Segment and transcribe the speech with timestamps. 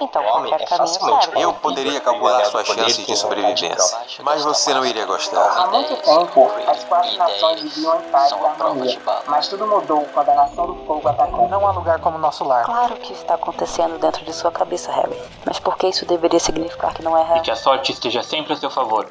[0.00, 1.40] então, qualquer caminho serve.
[1.40, 5.56] Eu poderia calcular suas chances de sobrevivência, mas você não iria gostar.
[5.56, 10.28] Há muito tempo, as quatro nações viviam em paz e harmonia, mas tudo mudou quando
[10.30, 11.48] a Nação do Fogo atacou.
[11.48, 12.64] Não há lugar como nosso lar.
[12.64, 15.16] Claro que está acontecendo dentro de sua cabeça, Harry.
[15.44, 17.38] Mas por que isso deveria significar que não é real?
[17.38, 19.06] E que a sorte esteja sempre a seu favor.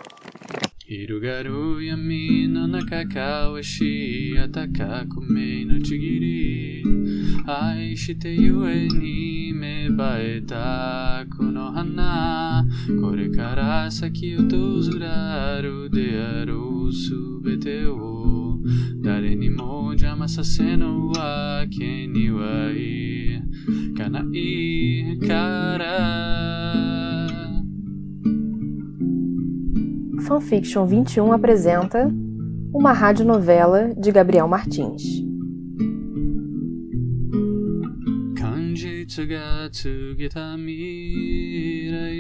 [0.86, 6.73] Hirugaru yami no nakakao eshi ataka kumei no chigiri
[7.47, 12.65] 愛してゆえに芽生えたこの花
[13.01, 17.11] これから先訪らるであろうす
[17.45, 18.59] べてを
[19.03, 23.43] 誰にも邪魔させぬわけにはい
[23.97, 26.89] かないから
[30.29, 32.07] Fanfiction 21 apresenta
[32.75, 35.22] uma radionovela de Gabriel Martins.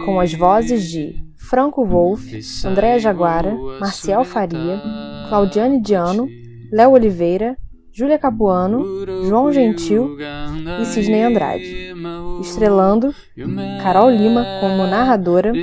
[0.04, 4.82] Com as vozes de Franco Wolff, Andréa Jaguara, Marcial Faria,
[5.30, 6.28] Claudiane Diano,
[6.72, 7.58] Léo Oliveira,
[7.92, 10.18] Júlia Capuano, João Gentil
[10.82, 11.94] e Cisney Andrade.
[12.42, 13.14] Estrelando
[13.84, 15.54] Carol Lima como narradora,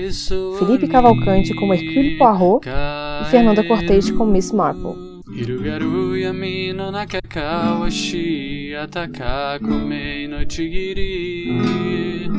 [0.59, 5.10] Felipe Cavalcante como Hercule Poirot e Fernanda Cortez como Miss Marple.
[5.35, 7.41] 広がる闇の中か
[7.81, 12.31] わし暖かく目のちぎり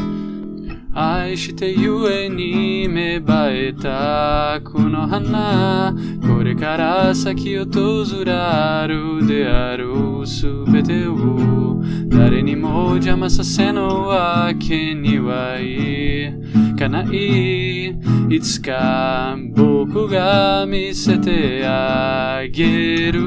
[0.94, 5.96] 愛してゆえに芽生えたこの花。
[6.22, 11.82] これから先を訪らるであろうすべてを。
[12.10, 16.34] 誰にも邪魔させぬわけにはい
[16.78, 17.88] かない。
[18.30, 19.71] いつか僕
[20.09, 23.21] が見せてあげる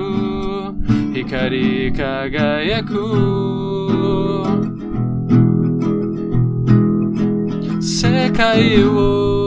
[1.13, 2.93] 光り輝く
[7.81, 9.42] 世界を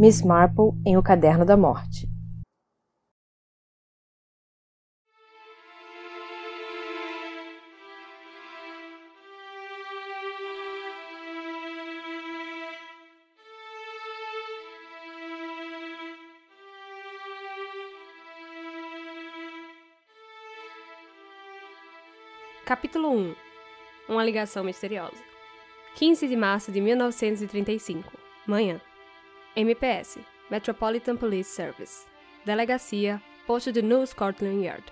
[0.00, 2.08] Miss Marple em O Caderno da Morte.
[22.64, 23.34] Capítulo 1
[24.08, 25.16] Uma ligação misteriosa.
[25.96, 28.12] 15 de março de 1935
[28.46, 28.80] Manhã
[29.58, 32.06] MPS Metropolitan Police Service
[32.44, 34.84] Delegacia Posto de New Scotland Yard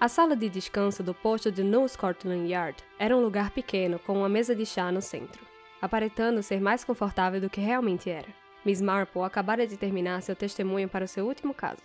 [0.00, 4.14] A sala de descanso do posto de New Scotland Yard era um lugar pequeno com
[4.14, 5.46] uma mesa de chá no centro,
[5.82, 8.28] aparentando ser mais confortável do que realmente era.
[8.64, 11.82] Miss Marple acabara de terminar seu testemunho para o seu último caso.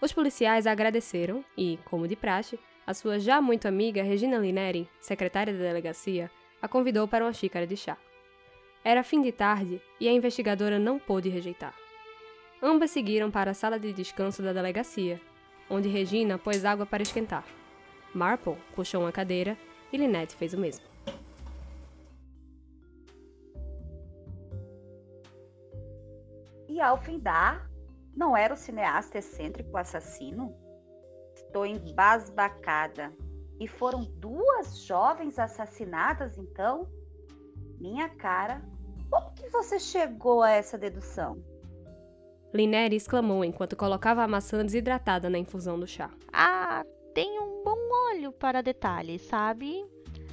[0.00, 4.88] Os policiais a agradeceram e, como de praxe, a sua já muito amiga Regina Lineri,
[4.98, 6.28] secretária da delegacia,
[6.60, 7.96] a convidou para uma xícara de chá.
[8.88, 11.74] Era fim de tarde e a investigadora não pôde rejeitar.
[12.62, 15.20] Ambas seguiram para a sala de descanso da delegacia,
[15.68, 17.44] onde Regina pôs água para esquentar.
[18.14, 19.58] Marple puxou uma cadeira
[19.92, 20.84] e Lynette fez o mesmo.
[26.68, 27.68] E Alfindar
[28.16, 30.54] não era o cineasta excêntrico assassino?
[31.34, 33.12] Estou embasbacada.
[33.58, 36.88] E foram duas jovens assassinadas, então?
[37.80, 38.62] Minha cara,
[39.36, 41.40] que você chegou a essa dedução?
[42.52, 46.10] Lineri exclamou enquanto colocava a maçã desidratada na infusão do chá.
[46.32, 46.84] Ah,
[47.14, 47.76] tem um bom
[48.10, 49.84] olho para detalhes, sabe?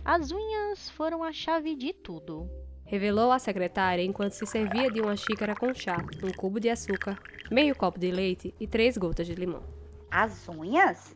[0.05, 2.49] As unhas foram a chave de tudo.
[2.85, 7.17] Revelou a secretária enquanto se servia de uma xícara com chá, um cubo de açúcar,
[7.51, 9.63] meio copo de leite e três gotas de limão.
[10.09, 11.15] As unhas?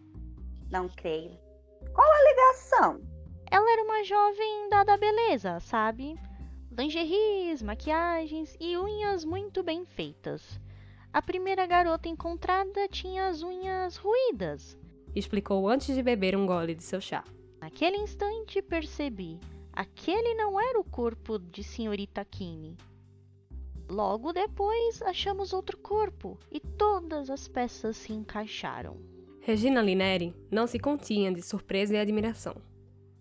[0.69, 1.37] Não creio.
[1.93, 3.01] Qual a ligação?
[3.49, 6.15] Ela era uma jovem dada à beleza, sabe?
[6.77, 10.61] Lingeries, maquiagens e unhas muito bem feitas.
[11.11, 14.77] A primeira garota encontrada tinha as unhas ruídas.
[15.15, 17.23] Explicou antes de beber um gole de seu chá.
[17.59, 19.39] Naquele instante percebi.
[19.73, 22.77] Aquele não era o corpo de senhorita Kinney.
[23.89, 28.97] Logo depois, achamos outro corpo e todas as peças se encaixaram.
[29.41, 32.55] Regina Lineri não se continha de surpresa e admiração.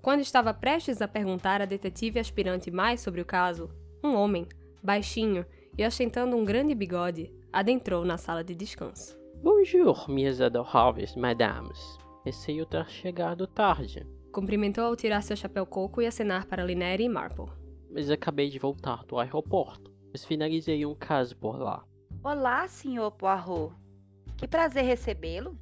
[0.06, 3.68] Quando estava prestes a perguntar à detetive aspirante mais sobre o caso,
[4.04, 4.46] um homem,
[4.80, 5.44] baixinho
[5.76, 9.18] e ostentando um grande bigode, adentrou na sala de descanso.
[9.42, 11.98] Bonjour, minhas adoráveis madames.
[12.24, 14.06] Receio ter chegado tarde.
[14.32, 17.50] Cumprimentou ao tirar seu chapéu coco e acenar para Lineri e Marple.
[17.90, 21.84] Mas acabei de voltar do aeroporto, mas finalizei um caso por lá.
[22.22, 23.74] Olá, senhor Poirot.
[24.36, 25.58] Que prazer recebê-lo.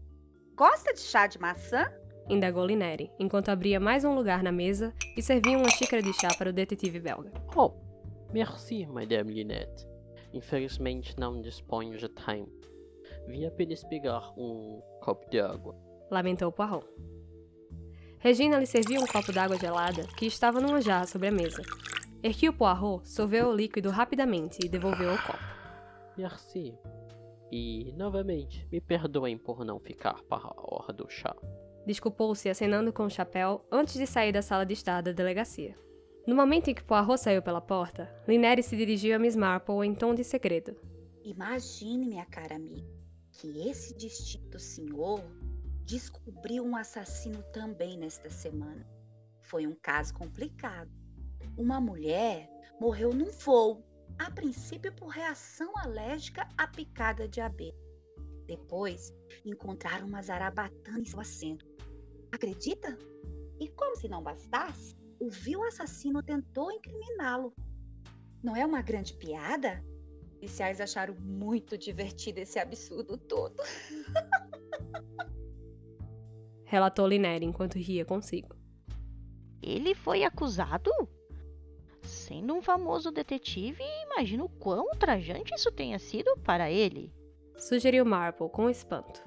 [0.55, 1.91] Gosta de chá de maçã?
[2.29, 6.29] Indagou Lineri, enquanto abria mais um lugar na mesa e servia uma xícara de chá
[6.39, 7.31] para o detetive belga.
[7.55, 7.73] Oh,
[8.33, 9.87] merci, Madame Linette.
[10.33, 12.51] Infelizmente não disponho de tempo.
[13.27, 15.77] Vim apenas pegar um copo de água.
[16.11, 16.87] Lamentou Poirot.
[18.19, 21.63] Regina lhe serviu um copo d'água gelada que estava numa jarra sobre a mesa.
[22.23, 25.45] Erquiu Poirot, sorveu o líquido rapidamente e devolveu o copo.
[26.17, 26.75] Merci.
[27.53, 31.37] E, novamente, me perdoem por não ficar para a hora do chá.
[31.87, 35.77] Desculpou-se acenando com o chapéu antes de sair da sala de estar da delegacia.
[36.27, 39.95] No momento em que Poirot saiu pela porta, Lineri se dirigiu a Miss Marple em
[39.95, 40.75] tom de segredo.
[41.23, 42.89] Imagine, minha cara amiga,
[43.33, 45.23] que esse distinto senhor
[45.85, 48.87] descobriu um assassino também nesta semana.
[49.43, 50.91] Foi um caso complicado.
[51.59, 52.49] Uma mulher
[52.81, 53.85] morreu num voo,
[54.19, 57.75] a princípio por reação alérgica à picada de abelha.
[58.47, 59.13] Depois,
[59.45, 61.67] encontraram uma zarabatana em seu assento.
[62.35, 62.99] Acredita?
[63.61, 67.55] E como se não bastasse, o vil assassino tentou incriminá-lo.
[68.43, 69.81] Não é uma grande piada?
[70.25, 73.55] Os policiais acharam muito divertido esse absurdo todo.
[76.65, 78.57] Relatou Lineri enquanto ria consigo.
[79.63, 80.91] Ele foi acusado?
[82.03, 87.15] Sendo um famoso detetive, imagino quão ultrajante isso tenha sido para ele.
[87.57, 89.23] Sugeriu Marple com espanto.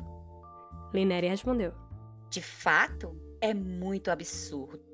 [0.94, 1.87] Lineri respondeu:
[2.30, 4.86] De fato, é muito absurdo.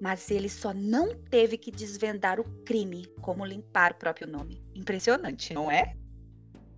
[0.00, 4.62] Mas ele só não teve que desvendar o crime como limpar o próprio nome.
[4.74, 5.96] Impressionante, não é?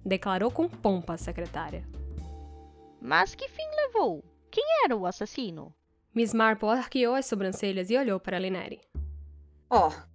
[0.04, 1.86] Declarou com pompa a secretária.
[3.00, 4.24] Mas que fim levou?
[4.50, 5.74] Quem era o assassino?
[6.14, 8.80] Miss Marple arqueou as sobrancelhas e olhou para Lineri.
[9.68, 10.10] Ó, oh,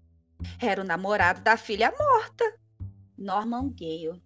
[0.59, 2.43] era o namorado da filha morta,
[3.17, 4.21] Norman Gale.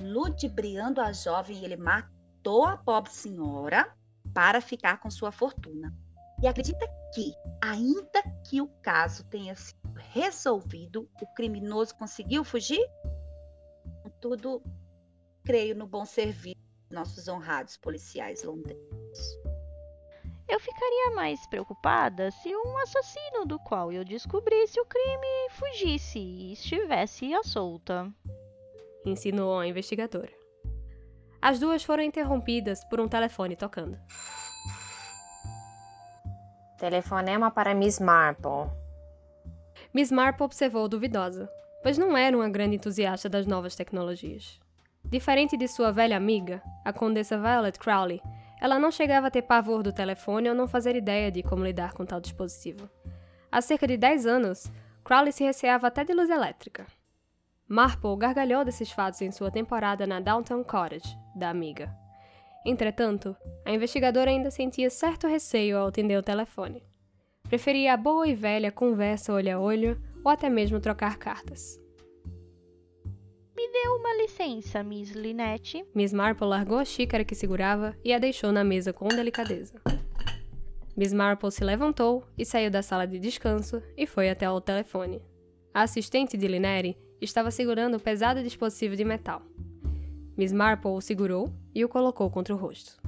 [0.00, 3.94] Ludibriando a jovem, ele matou a pobre senhora
[4.34, 5.94] para ficar com sua fortuna.
[6.42, 12.80] E acredita que, ainda que o caso tenha sido resolvido, o criminoso conseguiu fugir?
[14.20, 14.62] Tudo
[15.44, 19.38] creio no bom serviço dos nossos honrados policiais londrinos.
[20.48, 26.52] Eu ficaria mais preocupada se um assassino do qual eu descobrisse o crime fugisse e
[26.54, 28.12] estivesse à solta.
[29.06, 30.39] Insinuou a investigadora.
[31.42, 33.98] As duas foram interrompidas por um telefone tocando.
[36.78, 38.70] Telefonema para Miss Marple.
[39.92, 41.50] Miss Marple observou duvidosa,
[41.82, 44.60] pois não era uma grande entusiasta das novas tecnologias.
[45.04, 48.20] Diferente de sua velha amiga, a condessa Violet Crowley,
[48.60, 51.94] ela não chegava a ter pavor do telefone ou não fazer ideia de como lidar
[51.94, 52.88] com tal dispositivo.
[53.50, 54.70] Há cerca de 10 anos,
[55.02, 56.86] Crowley se receava até de luz elétrica.
[57.72, 61.88] Marple gargalhou desses fatos em sua temporada na Downtown Cottage, da amiga.
[62.66, 66.82] Entretanto, a investigadora ainda sentia certo receio ao atender o telefone.
[67.44, 71.80] Preferia a boa e velha conversa olho a olho ou até mesmo trocar cartas.
[73.56, 75.86] Me dê uma licença, Miss Linette.
[75.94, 79.80] Miss Marple largou a xícara que segurava e a deixou na mesa com delicadeza.
[80.96, 85.22] Miss Marple se levantou e saiu da sala de descanso e foi até o telefone.
[85.72, 89.42] A assistente de Lineri estava segurando o pesado dispositivo de metal.
[90.36, 92.98] Miss Marple o segurou e o colocou contra o rosto.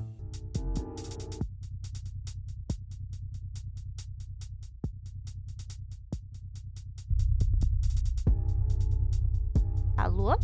[9.97, 10.37] Alô?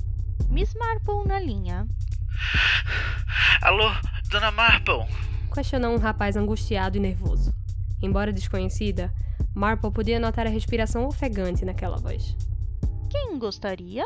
[0.48, 1.87] Miss Marple na linha.
[3.60, 3.90] Alô,
[4.30, 5.04] Dona Marple?
[5.52, 7.52] Questionou um rapaz angustiado e nervoso.
[8.00, 9.12] Embora desconhecida,
[9.54, 12.37] Marple podia notar a respiração ofegante naquela voz.
[13.10, 14.04] Quem gostaria?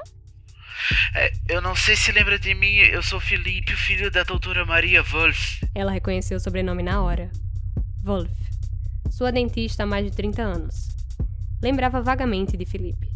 [1.14, 4.64] É, eu não sei se lembra de mim, eu sou Felipe, o filho da doutora
[4.64, 5.62] Maria Wolf.
[5.74, 7.30] Ela reconheceu o sobrenome na hora.
[8.02, 8.30] Wolf.
[9.10, 10.88] Sua dentista há mais de 30 anos.
[11.62, 13.08] Lembrava vagamente de Felipe.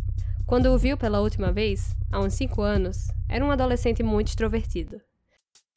[0.47, 5.01] Quando o viu pela última vez, há uns 5 anos, era um adolescente muito extrovertido.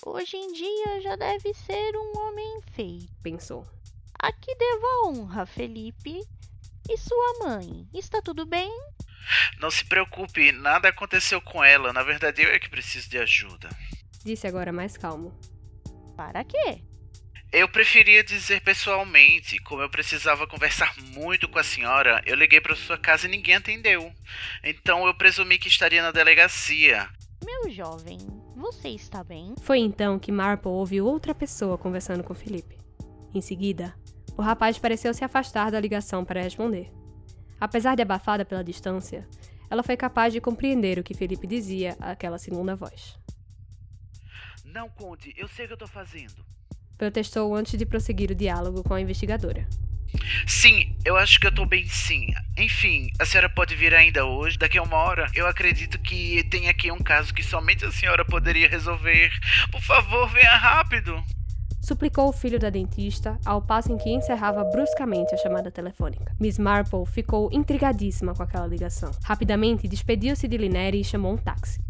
[0.06, 3.66] Hoje em dia já deve ser um homem feio, pensou.
[4.22, 6.22] Aqui devo a honra, Felipe.
[6.88, 8.72] E sua mãe, está tudo bem?
[9.60, 11.94] Não se preocupe, nada aconteceu com ela.
[11.94, 13.70] Na verdade, eu é que preciso de ajuda.
[14.24, 15.38] Disse agora mais calmo.
[16.16, 16.82] Para quê?
[17.52, 19.58] Eu preferia dizer pessoalmente.
[19.60, 23.56] Como eu precisava conversar muito com a senhora, eu liguei para sua casa e ninguém
[23.56, 24.14] atendeu.
[24.64, 27.10] Então eu presumi que estaria na delegacia.
[27.44, 28.20] Meu jovem,
[28.56, 29.56] você está bem?
[29.62, 32.78] Foi então que Marple ouviu outra pessoa conversando com Felipe.
[33.34, 33.96] Em seguida,
[34.38, 36.92] o rapaz pareceu se afastar da ligação para responder.
[37.60, 39.28] Apesar de abafada pela distância,
[39.70, 43.18] ela foi capaz de compreender o que Felipe dizia àquela segunda voz.
[44.66, 46.46] Não, Conde, eu sei o que eu tô fazendo.
[46.98, 49.68] Protestou antes de prosseguir o diálogo com a investigadora.
[50.48, 52.28] Sim, eu acho que eu tô bem sim.
[52.58, 55.28] Enfim, a senhora pode vir ainda hoje, daqui a uma hora.
[55.36, 59.32] Eu acredito que tem aqui um caso que somente a senhora poderia resolver.
[59.72, 61.24] Por favor, venha rápido.
[61.82, 66.36] Suplicou o filho da dentista, ao passo em que encerrava bruscamente a chamada telefônica.
[66.40, 69.12] Miss Marple ficou intrigadíssima com aquela ligação.
[69.24, 71.89] Rapidamente despediu-se de Lineri e chamou um táxi.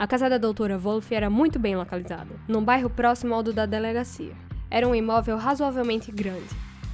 [0.00, 3.66] A casa da doutora Wolff era muito bem localizada, num bairro próximo ao do da
[3.66, 4.32] delegacia.
[4.70, 6.48] Era um imóvel razoavelmente grande.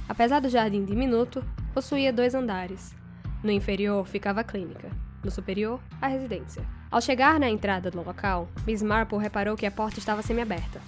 [0.09, 1.41] Apesar do jardim diminuto,
[1.73, 2.93] possuía dois andares.
[3.41, 4.89] No inferior ficava a clínica,
[5.23, 6.65] no superior, a residência.
[6.91, 10.81] Ao chegar na entrada do local, Miss Marple reparou que a porta estava semiaberta.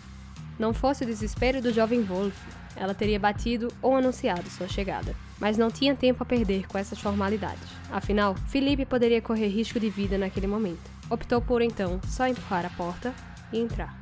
[0.59, 2.38] Não fosse o desespero do jovem Wolff,
[2.75, 5.15] ela teria batido ou anunciado sua chegada.
[5.39, 7.69] Mas não tinha tempo a perder com essas formalidades.
[7.89, 10.98] Afinal, Felipe poderia correr risco de vida naquele momento.
[11.09, 13.13] Optou por então só empurrar a porta
[13.51, 13.97] e entrar.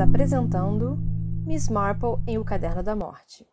[0.00, 0.98] Apresentando
[1.52, 3.46] Miss Marple em O Caderno da Morte.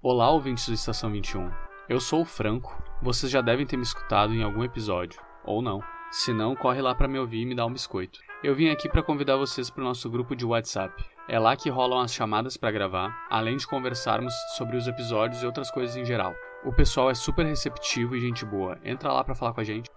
[0.00, 1.50] Olá, ouvintes do Estação 21.
[1.90, 2.74] Eu sou o Franco.
[3.02, 5.82] Vocês já devem ter me escutado em algum episódio, ou não.
[6.10, 8.18] Se não, corre lá para me ouvir e me dá um biscoito.
[8.42, 11.04] Eu vim aqui para convidar vocês para o nosso grupo de WhatsApp.
[11.28, 15.46] É lá que rolam as chamadas para gravar, além de conversarmos sobre os episódios e
[15.46, 16.34] outras coisas em geral.
[16.64, 18.78] O pessoal é super receptivo e gente boa.
[18.82, 19.90] Entra lá para falar com a gente.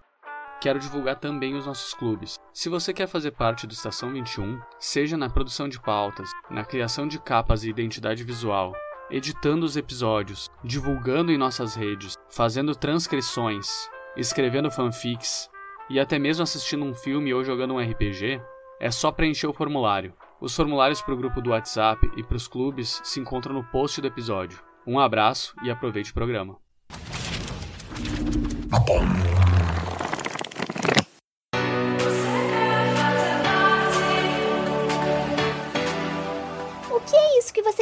[0.60, 2.36] Quero divulgar também os nossos clubes.
[2.52, 7.06] Se você quer fazer parte do Estação 21, seja na produção de pautas, na criação
[7.06, 8.72] de capas e identidade visual,
[9.08, 13.68] editando os episódios, divulgando em nossas redes, fazendo transcrições,
[14.16, 15.48] escrevendo fanfics
[15.88, 18.42] e até mesmo assistindo um filme ou jogando um RPG,
[18.80, 20.12] é só preencher o formulário.
[20.40, 24.00] Os formulários para o grupo do WhatsApp e para os clubes se encontram no post
[24.00, 24.58] do episódio.
[24.84, 26.56] Um abraço e aproveite o programa.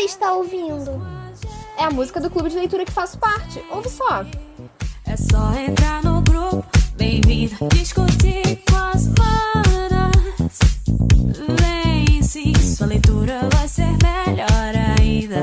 [0.06, 1.02] Está ouvindo?
[1.76, 3.62] É a música do clube de leitura que faço parte.
[3.70, 4.24] Ouve só.
[5.04, 6.64] É só entrar no grupo,
[6.96, 10.58] bem-vindo, discutir com as manas.
[11.60, 15.42] Vem sim, sua leitura vai ser melhor ainda.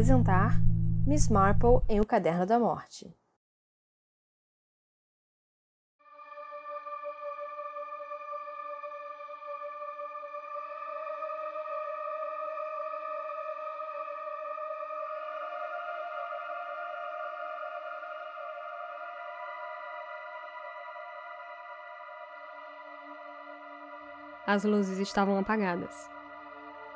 [0.00, 0.58] apresentar
[1.06, 3.14] Miss Marple em O Caderno da Morte.
[24.46, 26.09] As luzes estavam apagadas.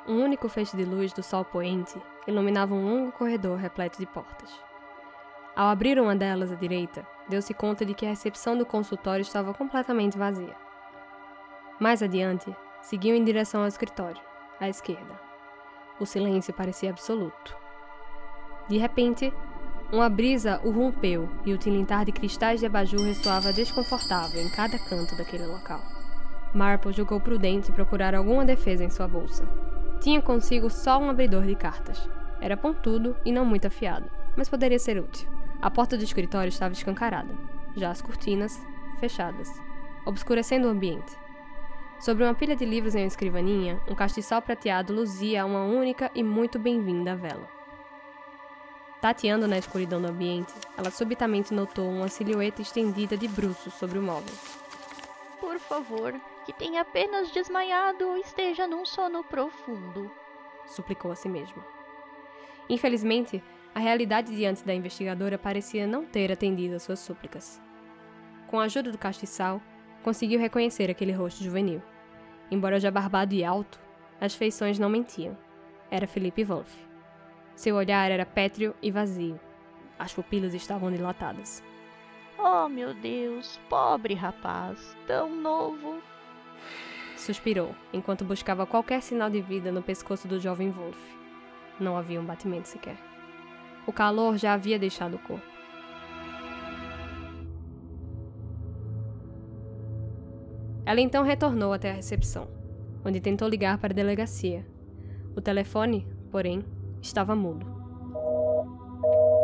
[0.07, 4.51] Um único feixe de luz do sol poente iluminava um longo corredor repleto de portas.
[5.57, 9.55] Ao abrir uma delas à direita, deu-se conta de que a recepção do consultório estava
[9.55, 10.55] completamente vazia.
[11.81, 14.21] Mais adiante, seguiu em direção ao escritório,
[14.61, 15.19] à esquerda.
[15.99, 17.57] O silêncio parecia absoluto.
[18.69, 19.33] De repente,
[19.91, 24.79] uma brisa o rompeu e o tilintar de cristais de abajur ressoava desconfortável em cada
[24.79, 25.81] canto daquele local.
[26.53, 29.49] Marple julgou prudente procurar alguma defesa em sua bolsa.
[30.05, 32.11] Tinha consigo só um abridor de cartas.
[32.39, 34.05] Era pontudo e não muito afiado,
[34.37, 35.27] mas poderia ser útil.
[35.63, 37.35] A porta do escritório estava escancarada,
[37.75, 38.61] já as cortinas
[39.01, 39.51] fechadas,
[40.05, 41.17] obscurecendo o ambiente.
[41.99, 46.23] Sobre uma pilha de livros em uma escrivaninha, um castiçal prateado luzia uma única e
[46.23, 47.49] muito bem-vinda vela.
[49.01, 54.03] Tateando na escuridão do ambiente, ela subitamente notou uma silhueta estendida de bruços sobre o
[54.03, 54.35] móvel.
[55.41, 60.11] Por favor, que tenha apenas desmaiado ou esteja num sono profundo.
[60.67, 61.65] Suplicou a si mesma.
[62.69, 63.43] Infelizmente,
[63.75, 67.61] a realidade diante da investigadora parecia não ter atendido às suas súplicas.
[68.47, 69.61] Com a ajuda do castiçal,
[70.03, 71.83] conseguiu reconhecer aquele rosto juvenil.
[72.51, 73.81] Embora já barbado e alto,
[74.21, 75.37] as feições não mentiam.
[75.91, 76.73] Era Felipe Wolff.
[77.57, 79.41] Seu olhar era pétreo e vazio.
[79.99, 81.63] As pupilas estavam dilatadas.
[82.39, 85.94] Oh, meu Deus, pobre rapaz, tão novo.
[87.17, 90.99] Suspirou, enquanto buscava qualquer sinal de vida no pescoço do jovem Wolf.
[91.81, 92.97] Não havia um batimento sequer.
[93.87, 95.55] O calor já havia deixado o corpo.
[100.87, 102.47] Ela então retornou até a recepção,
[103.05, 104.67] onde tentou ligar para a delegacia.
[105.35, 106.63] O telefone, porém,
[107.01, 107.67] estava mudo.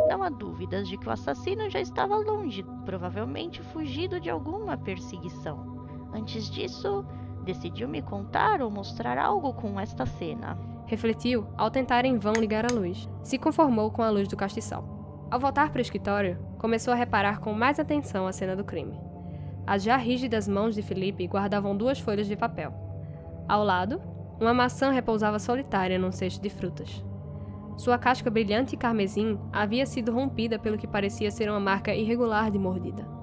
[0.07, 5.70] Não há dúvidas de que o assassino já estava longe, provavelmente fugido de alguma perseguição.
[6.13, 7.05] Antes disso,
[7.43, 10.57] decidiu me contar ou mostrar algo com esta cena.
[10.85, 13.09] Refletiu ao tentar em vão ligar a luz.
[13.23, 14.83] Se conformou com a luz do castiçal.
[15.31, 18.99] Ao voltar para o escritório, começou a reparar com mais atenção a cena do crime.
[19.65, 22.73] As já rígidas mãos de Felipe guardavam duas folhas de papel.
[23.47, 24.01] Ao lado,
[24.39, 27.03] uma maçã repousava solitária num cesto de frutas.
[27.77, 32.51] Sua casca brilhante e carmesim havia sido rompida pelo que parecia ser uma marca irregular
[32.51, 33.20] de mordida.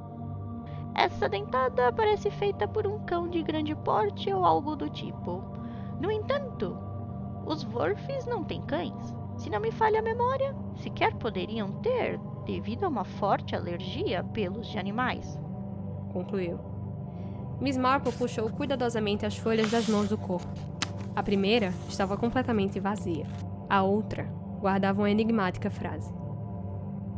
[0.98, 5.44] Essa dentada parece feita por um cão de grande porte ou algo do tipo.
[6.00, 6.76] No entanto,
[7.46, 9.14] os Wolfs não têm cães.
[9.36, 14.24] Se não me falha a memória, sequer poderiam ter, devido a uma forte alergia a
[14.24, 15.38] pelos de animais.
[16.12, 16.58] Concluiu.
[17.60, 20.48] Miss Marple puxou cuidadosamente as folhas das mãos do corpo.
[21.14, 23.24] A primeira estava completamente vazia.
[23.70, 24.24] A outra
[24.60, 26.12] guardava uma enigmática frase.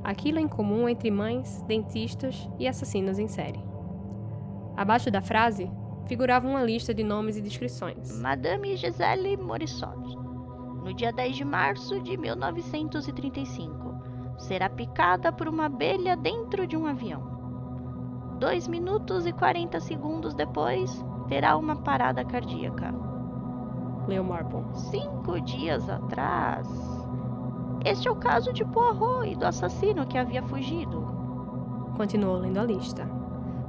[0.04, 3.69] Aquilo em comum entre mães, dentistas e assassinos em série.
[4.76, 5.70] Abaixo da frase
[6.06, 8.20] figurava uma lista de nomes e descrições.
[8.20, 10.16] Madame Gisele Morisot,
[10.82, 13.94] no dia 10 de março de 1935,
[14.38, 17.22] será picada por uma abelha dentro de um avião.
[18.38, 22.92] Dois minutos e 40 segundos depois, terá uma parada cardíaca.
[24.08, 24.64] Leo Marple.
[24.74, 26.66] Cinco dias atrás.
[27.84, 31.06] Este é o caso de Poirot e do assassino que havia fugido.
[31.96, 33.08] Continuou lendo a lista.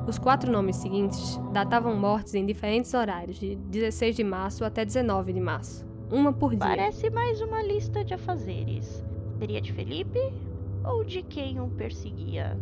[0.08, 5.32] Os quatro nomes seguintes datavam mortes em diferentes horários, de 16 de março até 19
[5.32, 5.86] de março.
[6.12, 6.60] Uma por dia.
[6.60, 9.04] Parece mais uma lista de afazeres.
[9.38, 10.20] Seria de Felipe
[10.84, 12.60] ou de quem o perseguia?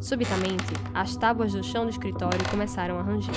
[0.00, 3.34] Subitamente, as tábuas do chão do escritório começaram a ranger.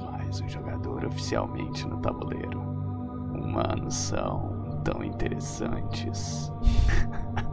[0.00, 2.60] Mais um jogador oficialmente no tabuleiro.
[3.34, 6.50] Humanos são tão interessantes.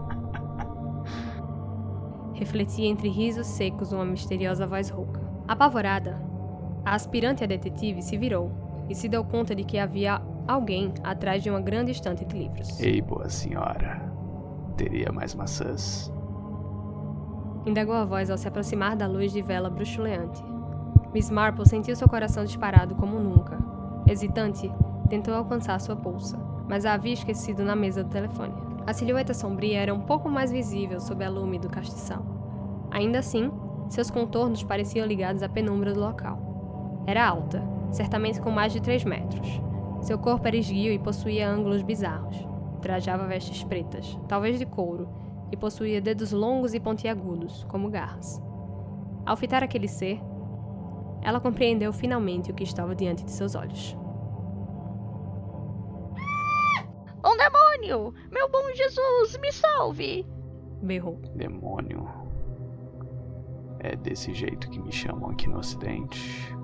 [2.33, 5.21] Refletia entre risos secos uma misteriosa voz rouca.
[5.47, 6.21] Apavorada,
[6.83, 8.51] a aspirante a detetive se virou
[8.89, 12.79] e se deu conta de que havia alguém atrás de uma grande estante de livros.
[12.79, 14.11] Ei, boa senhora.
[14.75, 16.11] Teria mais maçãs?
[17.65, 20.43] Indagou a voz ao se aproximar da luz de vela bruxuleante.
[21.13, 23.57] Miss Marple sentiu seu coração disparado como nunca.
[24.07, 24.69] Hesitante,
[25.07, 28.53] tentou alcançar sua bolsa, mas a havia esquecido na mesa do telefone.
[28.85, 32.25] A silhueta sombria era um pouco mais visível sob a lume do castiçal.
[32.91, 33.49] Ainda assim,
[33.89, 37.03] seus contornos pareciam ligados à penumbra do local.
[37.07, 39.61] Era alta, certamente com mais de 3 metros.
[40.01, 42.45] Seu corpo era esguio e possuía ângulos bizarros.
[42.81, 45.07] Trajava vestes pretas, talvez de couro,
[45.49, 48.41] e possuía dedos longos e pontiagudos, como garras.
[49.25, 50.19] Ao fitar aquele ser,
[51.21, 53.97] ela compreendeu finalmente o que estava diante de seus olhos.
[57.23, 57.62] Um demônio!
[57.85, 60.25] Meu bom Jesus, me salve!
[60.81, 61.19] Berrou.
[61.35, 62.07] Demônio.
[63.79, 66.55] É desse jeito que me chamam aqui no Ocidente.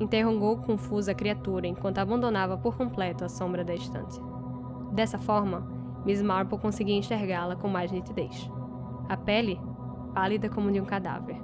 [0.00, 4.20] interrogou confusa a criatura enquanto abandonava por completo a sombra da estante.
[4.92, 5.66] Dessa forma,
[6.04, 8.50] Miss Marple conseguia enxergá-la com mais nitidez.
[9.08, 9.60] A pele,
[10.14, 11.36] pálida como de um cadáver.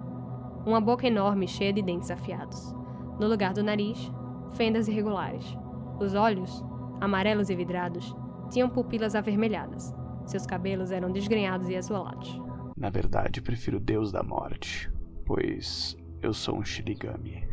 [0.65, 2.75] Uma boca enorme cheia de dentes afiados.
[3.19, 4.13] No lugar do nariz,
[4.57, 5.57] fendas irregulares.
[6.01, 6.65] Os olhos,
[7.01, 8.15] amarelos e vidrados,
[8.51, 9.95] tinham pupilas avermelhadas.
[10.27, 12.41] Seus cabelos eram desgrenhados e azulados.
[12.77, 14.91] Na verdade, prefiro o Deus da Morte,
[15.25, 17.47] pois eu sou um Shinigami.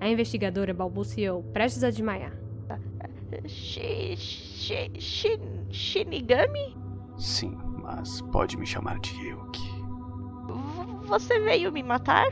[0.00, 2.32] A investigadora balbuciou, prestes a desmaiar.
[3.46, 6.76] Shi, shi, shi, Shinigami?
[7.16, 9.62] Sim, mas pode me chamar de Yuki.
[10.46, 12.26] V- Você veio me matar?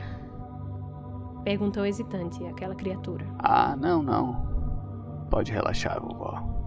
[1.43, 3.25] Perguntou hesitante aquela criatura.
[3.39, 5.25] Ah, não, não.
[5.31, 6.60] Pode relaxar, vovó.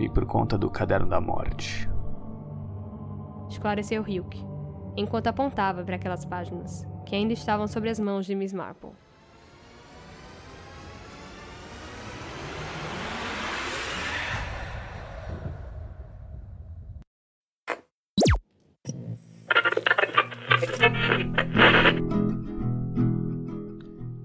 [0.00, 1.86] Vim por conta do Caderno da Morte.
[3.50, 4.34] Esclareceu Ryuk,
[4.96, 8.92] enquanto apontava para aquelas páginas, que ainda estavam sobre as mãos de Miss Marple.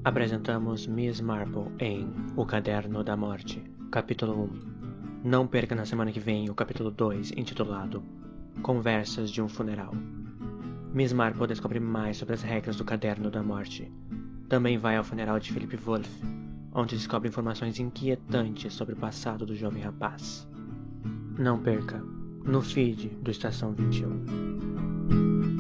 [0.06, 2.08] Apresentamos Miss Marple em
[2.38, 3.62] O Caderno da Morte,
[3.92, 4.75] capítulo 1.
[5.26, 8.04] Não perca na semana que vem o capítulo 2, intitulado
[8.62, 9.92] Conversas de um Funeral.
[10.94, 13.92] Miss Marple descobre mais sobre as regras do Caderno da Morte.
[14.48, 16.08] Também vai ao funeral de Philip Wolf,
[16.72, 20.48] onde descobre informações inquietantes sobre o passado do jovem rapaz.
[21.40, 21.98] Não perca,
[22.44, 25.55] no feed do Estação 21.